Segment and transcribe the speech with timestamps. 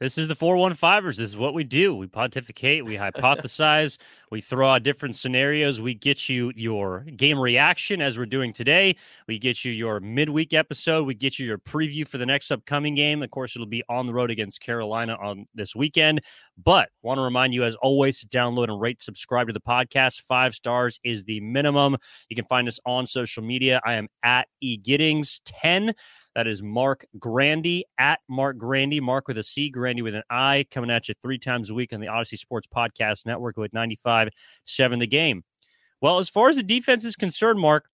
[0.00, 1.16] This is the 415ers.
[1.16, 1.94] This is what we do.
[1.94, 3.98] We pontificate, we hypothesize,
[4.32, 5.80] we throw out different scenarios.
[5.80, 8.96] We get you your game reaction as we're doing today.
[9.28, 11.06] We get you your midweek episode.
[11.06, 13.22] We get you your preview for the next upcoming game.
[13.22, 16.22] Of course, it'll be on the road against Carolina on this weekend.
[16.62, 20.22] But want to remind you, as always, to download and rate, subscribe to the podcast.
[20.22, 21.96] Five stars is the minimum.
[22.28, 23.80] You can find us on social media.
[23.86, 25.94] I am at egiddings10.
[26.34, 30.66] That is Marc Grandi at Marc Grandi, Marc with a C, Grandi with an I,
[30.70, 34.30] coming at you three times a week on the Audacy Sports Podcast Network with 95
[34.64, 35.44] 7 the game.
[36.00, 37.88] Well, as far as the defense is concerned, Marc,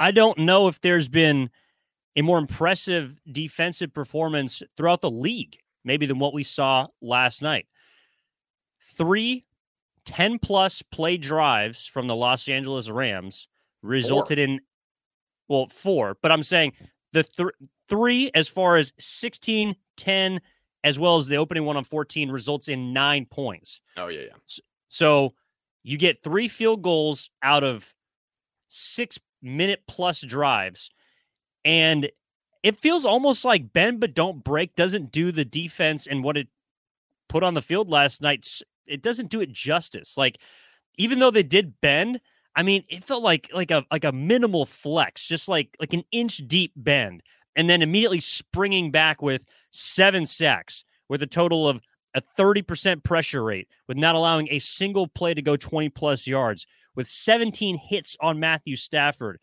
[0.00, 1.50] I don't know if there's been
[2.16, 7.66] a more impressive defensive performance throughout the league, maybe than what we saw last night.
[8.96, 9.44] Three
[10.04, 13.46] 10 plus play drives from the Los Angeles Rams
[13.82, 14.44] resulted Four.
[14.44, 14.60] in
[15.48, 16.72] well, four, but I'm saying
[17.12, 17.48] the th-
[17.88, 20.40] three as far as 16, 10,
[20.84, 23.80] as well as the opening one on 14 results in nine points.
[23.96, 24.36] Oh, yeah, yeah.
[24.46, 25.34] So, so
[25.82, 27.94] you get three field goals out of
[28.68, 30.90] six minute plus drives.
[31.64, 32.10] And
[32.62, 36.48] it feels almost like bend but don't break doesn't do the defense and what it
[37.28, 38.60] put on the field last night.
[38.86, 40.16] It doesn't do it justice.
[40.16, 40.38] Like,
[40.96, 42.20] even though they did bend,
[42.58, 46.02] I mean, it felt like like a like a minimal flex, just like like an
[46.10, 47.22] inch deep bend,
[47.54, 51.80] and then immediately springing back with seven sacks, with a total of
[52.16, 56.66] a 30% pressure rate, with not allowing a single play to go 20 plus yards,
[56.96, 59.38] with 17 hits on Matthew Stafford.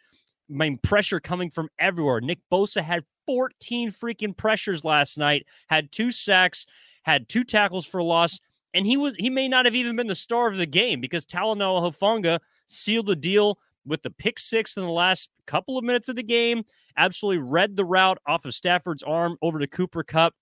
[0.49, 2.19] I mean, pressure coming from everywhere.
[2.19, 6.65] Nick Bosa had 14 freaking pressures last night, had two sacks,
[7.03, 8.41] had two tackles for loss,
[8.73, 11.25] and he was he may not have even been the star of the game because
[11.25, 16.09] Talanoa Hufanga sealed the deal with the pick six in the last couple of minutes
[16.09, 16.63] of the game.
[16.97, 20.33] Absolutely read the route off of Stafford's arm over to Cooper Kupp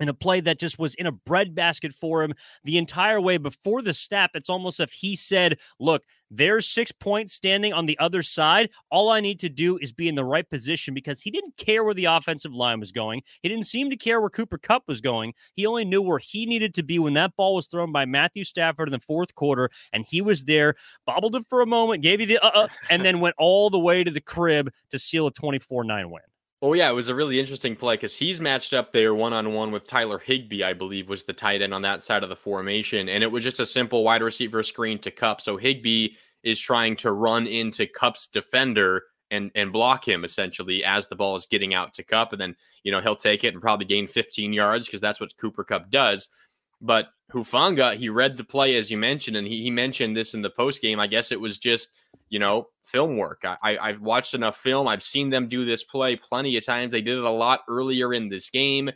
[0.00, 2.34] in a play that just was in a breadbasket for him
[2.64, 4.30] the entire way before the snap.
[4.34, 8.70] It's almost if he said, Look, there's six points standing on the other side.
[8.90, 11.84] All I need to do is be in the right position because he didn't care
[11.84, 13.22] where the offensive line was going.
[13.42, 15.34] He didn't seem to care where Cooper Kupp was going.
[15.54, 18.44] He only knew where he needed to be when that ball was thrown by Matthew
[18.44, 19.70] Stafford in the fourth quarter.
[19.92, 20.74] And he was there,
[21.06, 23.78] bobbled it for a moment, gave you the uh uh, and then went all the
[23.78, 26.22] way to the crib to seal a 24 9 win.
[26.62, 29.52] Oh yeah, it was a really interesting play because he's matched up there one on
[29.52, 32.36] one with Tyler Higbee, I believe, was the tight end on that side of the
[32.36, 35.40] formation, and it was just a simple wide receiver screen to Kupp.
[35.42, 41.06] So Higbee is trying to run into Kupp's defender and and block him essentially as
[41.08, 43.60] the ball is getting out to Kupp, and then you know he'll take it and
[43.60, 46.28] probably gain 15 yards because that's what Cooper Kupp does.
[46.80, 50.42] But Hufanga, he read the play as you mentioned, and he, he mentioned this in
[50.42, 51.00] the post game.
[51.00, 51.90] I guess it was just
[52.28, 53.42] you know, film work.
[53.44, 54.88] I, I, have watched enough film.
[54.88, 56.90] I've seen them do this play plenty of times.
[56.90, 58.90] They did it a lot earlier in this game.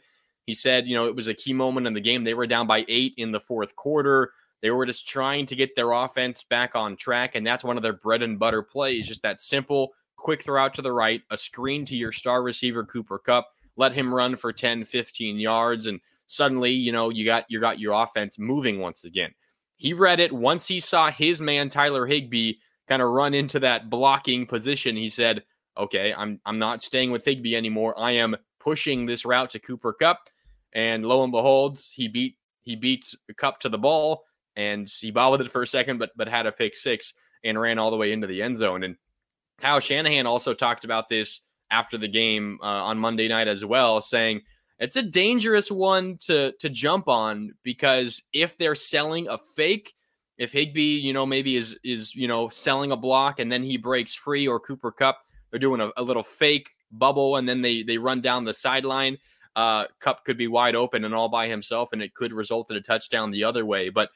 [0.47, 2.25] He said, you know, it was a key moment in the game.
[2.25, 4.33] They were down by eight in the fourth quarter.
[4.63, 7.35] They were just trying to get their offense back on track.
[7.35, 10.75] And that's one of their bread and butter plays, just that simple, quick throw out
[10.75, 14.53] to the right, a screen to your star receiver, Cooper Kupp, let him run for
[14.53, 15.87] 10, 15 yards.
[15.87, 19.33] And suddenly, you know, you got you got your offense moving once again.
[19.77, 22.55] He read it once he saw his man, Tyler Higbee,
[22.89, 25.43] kind of run into that blocking position, he said,
[25.77, 27.99] "Okay, I'm I'm not staying with Higbee anymore.
[27.99, 30.31] I am pushing this route to Cooper Kupp."
[30.73, 34.25] And lo and behold, he beat he beats Kupp to the ball
[34.55, 37.13] and he bobbled it for a second, but but had a pick six
[37.43, 38.85] and ran all the way into the end zone.
[38.85, 38.95] And
[39.59, 41.41] Kyle Shanahan also talked about this
[41.73, 44.43] after the game uh, on Monday night as well, saying
[44.81, 49.95] it's a dangerous one to to jump on because if they're selling a fake,
[50.39, 53.77] if Higbee, you know, maybe is is you know selling a block and then he
[53.77, 55.19] breaks free, or Cooper Kupp,
[55.51, 59.19] they're doing a, a little fake bubble and then they they run down the sideline.
[59.57, 62.77] uh, Kupp could be wide open and all by himself, and it could result in
[62.77, 63.89] a touchdown the other way.
[63.89, 64.11] But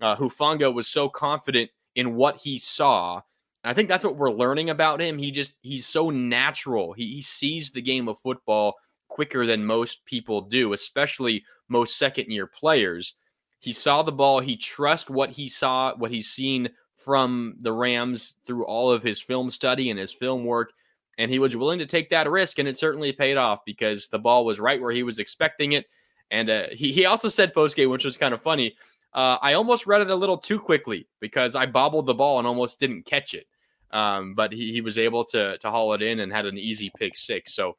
[0.00, 3.22] uh, Hufanga was so confident in what he saw.
[3.62, 5.18] I think that's what we're learning about him.
[5.18, 6.92] He just he's so natural.
[6.92, 8.74] He, he sees the game of football
[9.10, 13.14] quicker than most people do, especially most second year players.
[13.58, 14.40] He saw the ball.
[14.40, 19.20] He trusts what he saw, what he's seen from the Rams through all of his
[19.20, 20.72] film study and his film work.
[21.18, 22.58] And he was willing to take that risk.
[22.58, 25.86] And it certainly paid off because the ball was right where he was expecting it.
[26.30, 28.76] And uh, he, he also said post game, which was kind of funny.
[29.12, 32.46] Uh, I almost read it a little too quickly because I bobbled the ball and
[32.46, 33.46] almost didn't catch it.
[33.90, 36.92] Um, but he, he was able to to haul it in and had an easy
[36.96, 37.54] pick six.
[37.54, 37.76] So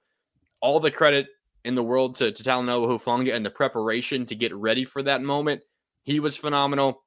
[0.61, 1.27] all the credit
[1.63, 5.21] in the world to, to Talanoa Hufanga and the preparation to get ready for that
[5.21, 5.61] moment.
[6.03, 7.03] He was phenomenal.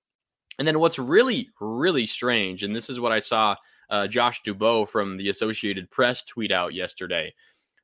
[0.59, 3.57] And then what's really, really strange, and this is what I saw
[3.91, 7.35] uh, Josh Dubow from the Associated Press tweet out yesterday.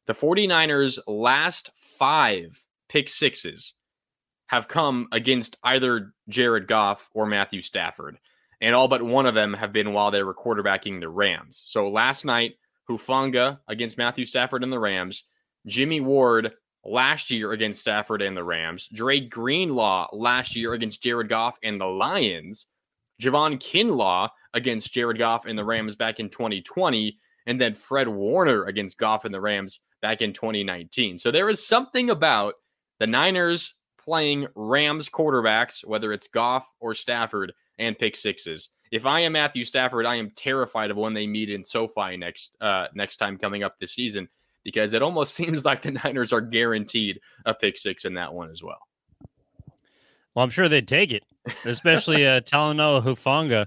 [0.06, 3.74] The 49ers' last five pick sixes
[4.48, 8.18] have come against either Jared Goff or Matthew Stafford.
[8.60, 11.62] And all but one of them have been while they were quarterbacking the Rams.
[11.66, 12.54] So last night,
[12.88, 15.24] Hufanga against Matthew Stafford and the Rams,
[15.66, 16.52] Jimmy Ward
[16.84, 21.80] last year against Stafford and the Rams, Dre Greenlaw last year against Jared Goff and
[21.80, 22.66] the Lions,
[23.20, 28.64] Javon Kinlaw against Jared Goff and the Rams back in 2020, and then Fred Warner
[28.64, 31.18] against Goff and the Rams back in 2019.
[31.18, 32.54] So there is something about
[32.98, 38.70] the Niners playing Rams quarterbacks, whether it's Goff or Stafford, and pick sixes.
[38.90, 42.56] If I am Matthew Stafford, I am terrified of when they meet in SoFi next
[42.60, 44.28] uh, next time coming up this season
[44.64, 48.50] because it almost seems like the Niners are guaranteed a pick six in that one
[48.50, 48.80] as well.
[50.34, 51.24] Well, I'm sure they'd take it,
[51.64, 53.66] especially uh, Talanoa Hufanga.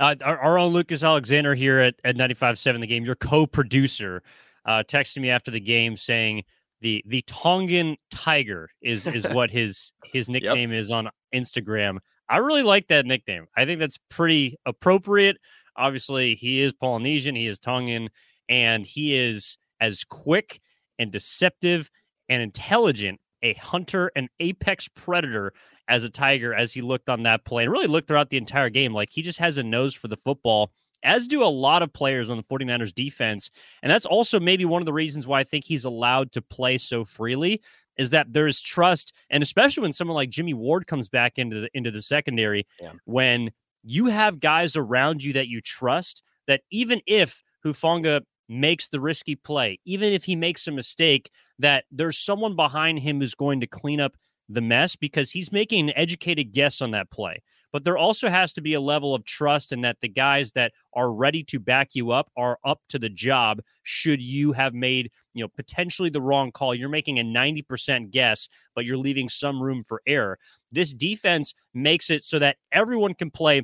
[0.00, 4.22] Uh, our, our, own Lucas Alexander here at, at 95.7 The Game, your co-producer,
[4.64, 6.44] uh, texted me after the game saying–
[6.80, 10.80] the the Tongan Tiger is is what his his nickname yep.
[10.80, 11.98] is on Instagram.
[12.28, 13.46] I really like that nickname.
[13.56, 15.36] I think that's pretty appropriate.
[15.76, 18.08] Obviously, he is Polynesian, he is Tongan,
[18.48, 20.60] and he is as quick
[20.98, 21.90] and deceptive
[22.28, 25.52] and intelligent a hunter, an apex predator
[25.88, 28.70] as a tiger as he looked on that play and really looked throughout the entire
[28.70, 28.92] game.
[28.92, 30.72] Like he just has a nose for the football
[31.02, 33.50] as do a lot of players on the 49ers defense.
[33.82, 36.76] And that's also maybe one of the reasons why I think he's allowed to play
[36.78, 37.62] so freely
[37.96, 41.68] is that there's trust and especially when someone like Jimmy Ward comes back into the
[41.74, 42.92] into the secondary yeah.
[43.04, 43.50] when
[43.82, 49.36] you have guys around you that you trust that even if Hufanga makes the risky
[49.36, 53.66] play, even if he makes a mistake, that there's someone behind him who's going to
[53.66, 54.16] clean up
[54.48, 57.40] the mess because he's making an educated guess on that play.
[57.72, 60.72] But there also has to be a level of trust in that the guys that
[60.92, 65.12] are ready to back you up are up to the job should you have made,
[65.34, 66.74] you know, potentially the wrong call.
[66.74, 70.36] You're making a 90% guess, but you're leaving some room for error.
[70.72, 73.62] This defense makes it so that everyone can play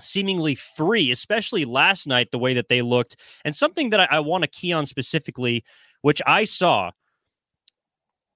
[0.00, 3.16] seemingly free, especially last night, the way that they looked.
[3.44, 5.64] And something that I, I want to key on specifically,
[6.02, 6.90] which I saw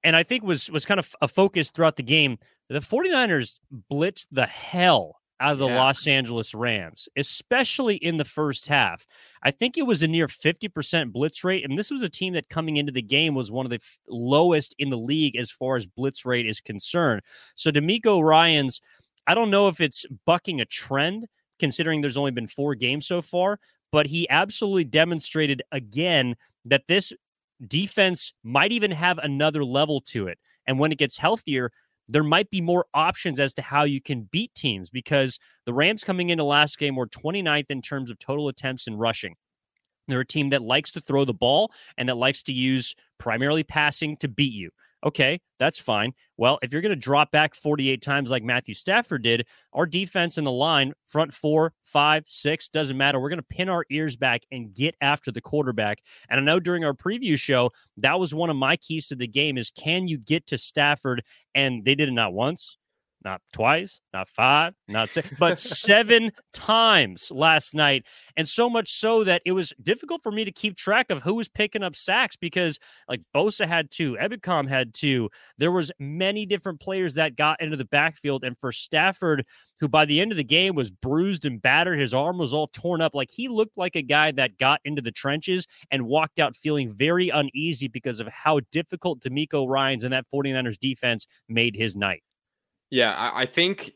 [0.05, 2.39] and I think was was kind of a focus throughout the game.
[2.69, 3.59] The 49ers
[3.91, 5.79] blitzed the hell out of the yeah.
[5.79, 9.07] Los Angeles Rams, especially in the first half.
[9.43, 11.65] I think it was a near 50% blitz rate.
[11.65, 14.01] And this was a team that coming into the game was one of the f-
[14.09, 17.23] lowest in the league as far as blitz rate is concerned.
[17.55, 18.81] So DeMeco Ryans,
[19.27, 21.27] I don't know if it's bucking a trend,
[21.59, 23.59] considering there's only been four games so far,
[23.93, 27.13] but he absolutely demonstrated again that this
[27.67, 30.39] defense might even have another level to it.
[30.67, 31.73] And when it gets healthier,
[32.09, 36.05] there might be more options as to how you can beat teams because the Rams
[36.05, 39.35] coming into last game were 29th in terms of total attempts and rushing.
[40.09, 43.63] They're a team that likes to throw the ball and that likes to use primarily
[43.63, 44.71] passing to beat you.
[45.05, 46.13] Okay, that's fine.
[46.39, 50.39] Well, if you're going to drop back 48 times like Matthew Stafford did, our defense
[50.39, 53.21] in the line, front four, five, six, doesn't matter.
[53.21, 55.99] We're going to pin our ears back and get after the quarterback.
[56.29, 59.29] And I know during our preview show, that was one of my keys to the
[59.29, 61.23] game is can you get to Stafford?
[61.55, 62.78] And they did it not once,
[63.25, 68.05] not twice, not five, not six, but seven times last night.
[68.37, 71.35] And so much so that it was difficult for me to keep track of who
[71.35, 75.31] was picking up sacks because like Bosa had two, Ebukam had two.
[75.59, 78.45] There was many different players that got into the backfield.
[78.45, 79.45] And for Stafford,
[79.81, 82.69] who by the end of the game was bruised and battered, his arm was all
[82.69, 83.15] torn up.
[83.15, 86.91] Like he looked like a guy that got into the trenches and walked out feeling
[86.91, 92.23] very uneasy because of how difficult DeMeco Ryans and that 49ers defense made his night.
[92.91, 93.93] Yeah, I, I think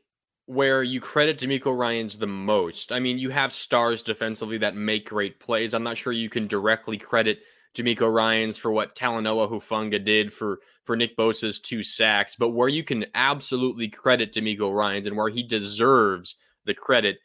[0.47, 2.93] where you credit DeMeco Ryans the most.
[2.93, 5.73] I mean, you have stars defensively that make great plays.
[5.73, 7.41] I'm not sure you can directly credit
[7.75, 12.69] DeMeco Ryans, for what Talanoa Hufanga did for for Nick Bosa's two sacks, but where
[12.69, 17.19] you can absolutely credit DeMeco Ryans and where he deserves the credit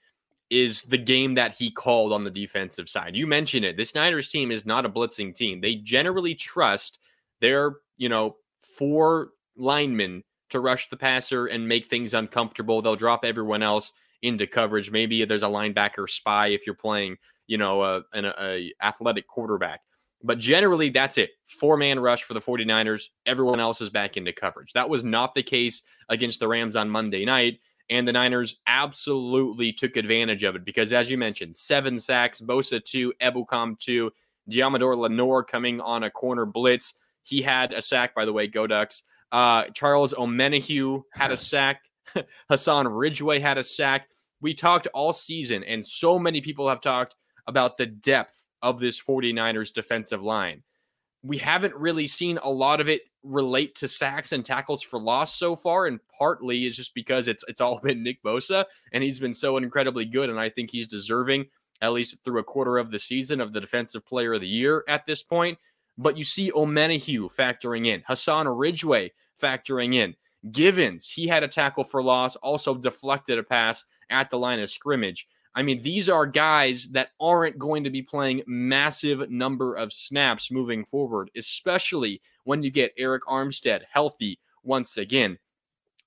[0.49, 3.15] is the game that he called on the defensive side.
[3.15, 3.75] You mentioned it.
[3.75, 5.59] This Niners team is not a blitzing team.
[5.59, 6.99] They generally trust
[7.41, 12.81] their, you know, four linemen to rush the passer and make things uncomfortable.
[12.81, 14.91] They'll drop everyone else into coverage.
[14.91, 19.81] Maybe there's a linebacker spy if you're playing, you know, a, an a athletic quarterback.
[20.23, 21.31] But generally, that's it.
[21.45, 23.03] Four man rush for the 49ers.
[23.25, 24.73] Everyone else is back into coverage.
[24.73, 27.59] That was not the case against the Rams on Monday night.
[27.89, 32.83] And the Niners absolutely took advantage of it because, as you mentioned, seven sacks, Bosa
[32.83, 34.11] two, Ebukam two,
[34.49, 36.95] Deommodore Lenoir coming on a corner blitz.
[37.23, 39.03] He had a sack, by the way, Go Ducks.
[39.31, 41.81] Uh, Charles Omenihu had a sack.
[42.49, 44.07] Hassan Ridgeway had a sack.
[44.41, 47.15] We talked all season, and so many people have talked
[47.47, 50.63] about the depth of this 49ers defensive line.
[51.23, 55.35] We haven't really seen a lot of it relate to sacks and tackles for loss
[55.35, 59.19] so far, and partly is just because it's it's all been Nick Bosa, and he's
[59.19, 61.45] been so incredibly good, and I think he's deserving
[61.81, 64.83] at least through a quarter of the season of the defensive player of the year
[64.87, 65.57] at this point.
[65.97, 69.11] But you see Omenihu factoring in, Hassan Ridgeway
[69.41, 70.15] factoring in.
[70.51, 74.69] Givens, he had a tackle for loss, also deflected a pass at the line of
[74.69, 75.27] scrimmage.
[75.55, 80.51] I mean, these are guys that aren't going to be playing massive number of snaps
[80.51, 85.39] moving forward, especially when you get Arik Armstead healthy once again.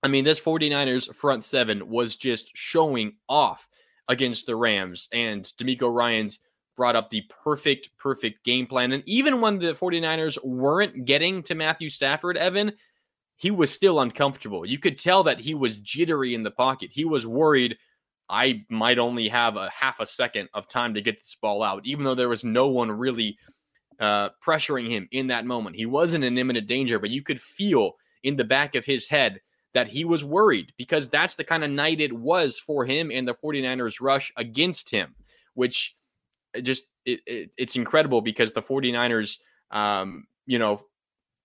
[0.04, 3.68] I mean, this 49ers front seven was just showing off
[4.09, 6.38] against the Rams, and DeMeco Ryans
[6.80, 8.92] brought up the perfect, perfect game plan.
[8.92, 12.72] And even when the 49ers weren't getting to Matthew Stafford, Evan,
[13.37, 14.64] he was still uncomfortable.
[14.64, 16.88] You could tell that he was jittery in the pocket.
[16.90, 17.76] He was worried
[18.30, 21.84] I might only have a half a second of time to get this ball out,
[21.84, 23.37] even though there was no one really
[23.99, 25.76] uh, pressuring him in that moment.
[25.76, 29.42] He wasn't in imminent danger, but you could feel in the back of his head
[29.75, 33.28] that he was worried because that's the kind of night it was for him and
[33.28, 35.14] the 49ers rush against him,
[35.52, 35.94] which
[36.62, 39.38] just it, it, it's incredible because the 49ers,
[39.71, 40.85] um, you know,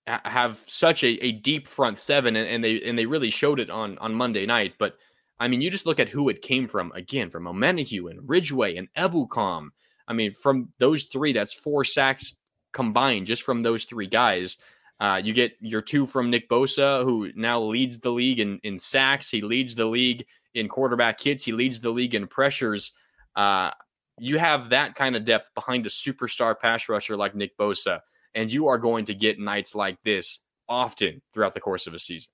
[0.08, 3.70] have such a, a deep front seven, and, and, they and they really showed it
[3.70, 4.74] on on Monday night.
[4.78, 4.98] But
[5.40, 8.76] I mean, you just look at who it came from again, from Omenihu and Ridgeway
[8.76, 9.70] and Ebukam.
[10.08, 12.36] I mean, from those three, that's four sacks
[12.72, 14.58] combined just from those three guys.
[15.00, 18.78] Uh, you get your two from Nick Bosa, who now leads the league in, in
[18.78, 19.30] sacks.
[19.30, 21.44] He leads the league in quarterback hits.
[21.44, 22.94] He leads the league in pressures.
[23.36, 23.72] Uh,
[24.18, 28.00] you have that kind of depth behind a superstar pass rusher like Nick Bosa
[28.36, 32.00] and you are going to get nights like this often throughout the course of a
[32.00, 32.32] season.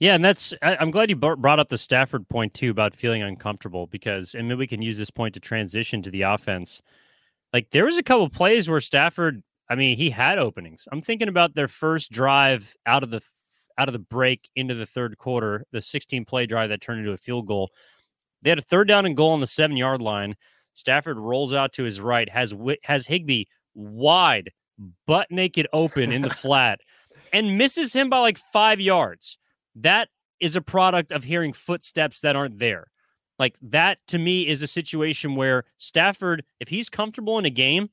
[0.00, 3.22] Yeah, and that's I, am glad you brought up the Stafford point too about feeling
[3.22, 6.82] uncomfortable because and maybe we can use this point to transition to the offense.
[7.52, 10.88] Like there was a couple plays where Stafford, I mean, he had openings.
[10.90, 13.22] I'm thinking about their first drive out of the
[13.78, 17.12] out of the break into the third quarter, the 16 play drive that turned into
[17.12, 17.70] a field goal.
[18.44, 20.36] They had a third down and goal on the seven yard line.
[20.74, 24.50] Stafford rolls out to his right, has has Higbee wide,
[25.06, 26.80] butt naked open in the flat,
[27.32, 29.38] and misses him by like five yards.
[29.74, 30.08] That
[30.40, 32.88] is a product of hearing footsteps that aren't there.
[33.38, 37.88] Like that to me is a situation where Stafford, if he's comfortable in a game,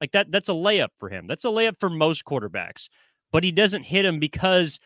[0.00, 1.26] like that, that's a layup for him.
[1.26, 2.88] That's a layup for most quarterbacks.
[3.32, 4.78] But he doesn't hit him because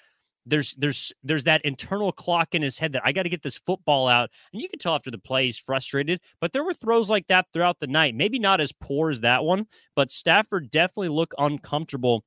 [0.50, 3.58] there's there's there's that internal clock in his head that I got to get this
[3.58, 4.30] football out.
[4.52, 7.46] And you can tell after the play he's frustrated, but there were throws like that
[7.52, 8.14] throughout the night.
[8.14, 9.66] Maybe not as poor as that one,
[9.96, 12.24] but Stafford definitely looked uncomfortable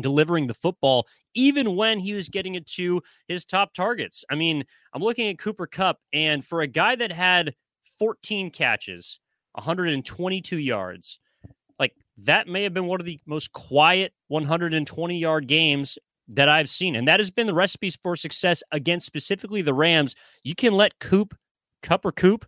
[0.00, 4.24] delivering the football even when he was getting it to his top targets.
[4.30, 7.54] I mean, I'm looking at Cooper Kupp, and for a guy that had
[7.98, 9.20] 14 catches,
[9.52, 11.18] 122 yards,
[11.78, 15.98] like that may have been one of the most quiet 120 yard games
[16.28, 16.94] that I've seen.
[16.94, 20.14] And that has been the recipes for success against specifically the Rams.
[20.44, 21.34] You can let Coop,
[21.82, 22.44] Kupp or Coop,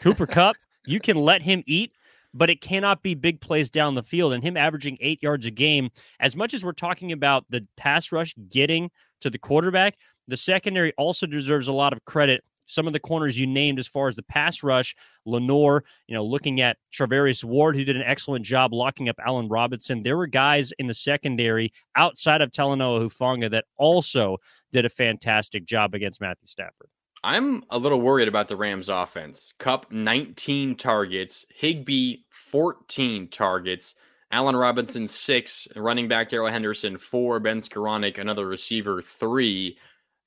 [0.00, 0.56] Cooper Kupp,
[0.86, 1.92] you can let him eat,
[2.32, 4.32] but it cannot be big plays down the field.
[4.32, 8.10] And him averaging eight yards a game, as much as we're talking about the pass
[8.10, 9.96] rush getting to the quarterback,
[10.26, 13.86] the secondary also deserves a lot of credit some of the corners you named as
[13.86, 14.94] far as the pass rush,
[15.24, 19.48] Lenoir, you know, looking at Charvarius Ward, who did an excellent job locking up Allen
[19.48, 20.02] Robinson.
[20.02, 24.38] There were guys in the secondary outside of Talanoa Hufanga that also
[24.72, 26.88] did a fantastic job against Matthew Stafford.
[27.22, 29.54] I'm a little worried about the Rams offense.
[29.58, 32.18] Kupp 19 targets, Higbee
[32.50, 33.94] 14 targets,
[34.30, 39.78] Allen Robinson 6, running back Darrell Henderson 4, Ben Skowronek, another receiver 3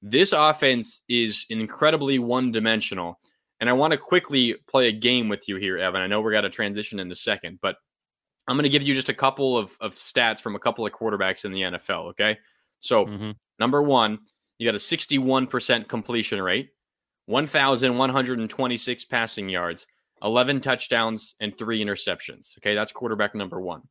[0.02, 3.20] this offense is incredibly one dimensional.
[3.60, 6.02] And I want to quickly play a game with you here, Evan.
[6.02, 7.78] I know we're going to transition in a second, but
[8.48, 10.94] I'm going to give you just a couple of, of stats from a couple of
[10.94, 12.10] quarterbacks in the NFL.
[12.12, 12.38] Okay.
[12.80, 13.36] So, Mhm.
[13.60, 14.20] number one,
[14.60, 16.70] you got a 61% completion rate,
[17.26, 19.88] 1,126 passing yards,
[20.24, 22.58] 11 touchdowns, and three interceptions.
[22.60, 22.76] Okay.
[22.76, 23.82] That's quarterback number one.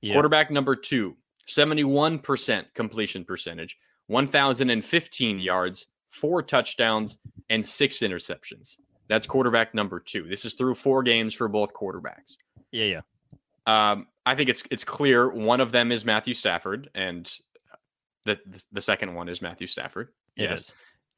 [0.00, 0.14] Yeah.
[0.14, 1.16] Quarterback number two,
[1.48, 3.76] 71% completion percentage,
[4.08, 7.18] 1,015 yards, four touchdowns,
[7.50, 8.76] and six interceptions.
[9.08, 10.26] That's quarterback number two.
[10.28, 12.36] This is through four games for both quarterbacks.
[12.72, 13.00] Yeah, yeah.
[13.66, 17.30] Um, I think it's it's clear one of them is Matthew Stafford, and
[18.24, 20.08] the the, the second one is Matthew Stafford.
[20.36, 20.72] It is.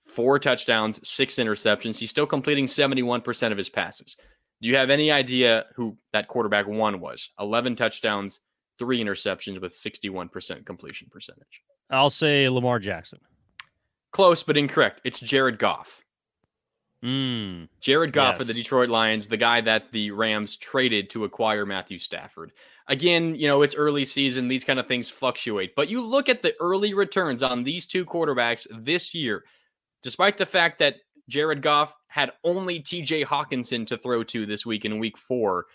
[0.07, 1.99] Four touchdowns, six interceptions.
[1.99, 4.16] He's still completing 71% of his passes.
[4.62, 7.30] Do you have any idea who that quarterback one was?
[7.38, 8.40] 11 touchdowns,
[8.78, 11.62] three interceptions with 61% completion percentage.
[11.90, 13.21] I'll say Lamar Jackson.
[14.12, 15.00] Close, but incorrect.
[15.04, 16.04] It's Jared Goff.
[17.04, 17.68] Mm.
[17.80, 21.99] Jared Goff of the Detroit Lions, the guy that the Rams traded to acquire Matthew
[21.99, 22.52] Stafford.
[22.88, 26.42] Again, you know, it's early season, these kind of things fluctuate, but you look at
[26.42, 29.45] the early returns on these two quarterbacks this year,
[30.02, 30.97] despite the fact that
[31.28, 35.66] Jared Goff had only TJ Hockenson to throw to this week in week four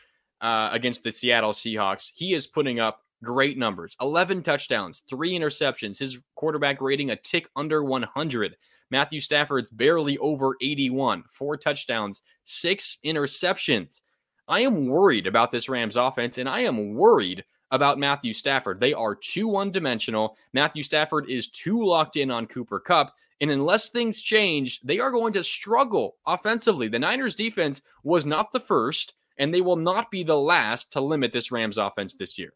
[0.41, 5.97] uh, against the Seattle Seahawks, he is putting up great numbers 11 touchdowns, three interceptions,
[5.97, 8.55] his quarterback rating a tick under 100.
[8.91, 14.01] Matthew Stafford's barely over 81, four touchdowns, six interceptions.
[14.47, 18.79] I am worried about this Rams offense, and I am worried about Matthew Stafford.
[18.79, 20.37] They are too one dimensional.
[20.53, 23.15] Matthew Stafford is too locked in on Cooper Kupp.
[23.41, 26.87] And unless things change, they are going to struggle offensively.
[26.87, 31.01] The Niners defense was not the first, and they will not be the last to
[31.01, 32.53] limit this Rams offense this year.